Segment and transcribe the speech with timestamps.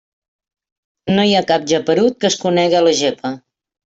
[1.17, 3.33] No hi ha cap geperut que es conega la gepa.